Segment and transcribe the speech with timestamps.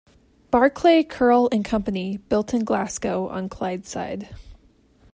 [0.49, 4.29] Barclay, Curle and Company built in Glasgow on Clydeside.